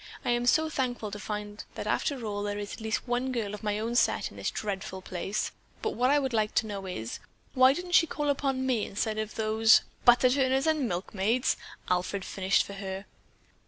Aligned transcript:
I 0.25 0.31
am 0.31 0.47
so 0.47 0.67
thankful 0.67 1.11
to 1.11 1.19
find 1.19 1.63
that 1.75 1.85
after 1.85 2.25
all 2.25 2.41
there 2.41 2.57
is 2.57 2.73
at 2.73 2.81
least 2.81 3.07
one 3.07 3.31
girl 3.31 3.53
of 3.53 3.61
my 3.61 3.77
own 3.77 3.93
set 3.95 4.31
in 4.31 4.37
this 4.37 4.49
dreadful 4.49 5.03
place, 5.03 5.51
but 5.83 5.91
what 5.91 6.09
I 6.09 6.17
would 6.17 6.33
like 6.33 6.55
to 6.55 6.65
know 6.65 6.87
is, 6.87 7.19
why 7.53 7.73
didn't 7.73 7.91
she 7.93 8.07
call 8.07 8.29
upon 8.29 8.65
me 8.65 8.83
instead 8.83 9.19
of 9.19 9.35
those——" 9.35 9.81
"Butter 10.03 10.29
churners 10.29 10.65
and 10.65 10.87
milkmaids," 10.89 11.55
Alfred 11.87 12.25
finished 12.25 12.63
for 12.63 12.73
her. 12.73 13.05